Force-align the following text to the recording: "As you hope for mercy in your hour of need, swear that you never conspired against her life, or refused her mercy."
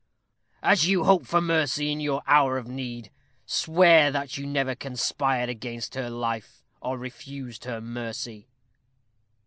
"As 0.63 0.87
you 0.87 1.03
hope 1.03 1.27
for 1.27 1.39
mercy 1.41 1.91
in 1.91 1.99
your 1.99 2.23
hour 2.25 2.57
of 2.57 2.67
need, 2.67 3.11
swear 3.45 4.09
that 4.11 4.35
you 4.35 4.47
never 4.47 4.73
conspired 4.73 5.47
against 5.47 5.93
her 5.93 6.09
life, 6.09 6.63
or 6.81 6.97
refused 6.97 7.65
her 7.65 7.79
mercy." 7.79 8.47